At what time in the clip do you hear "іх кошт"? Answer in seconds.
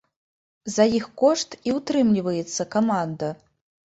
0.99-1.49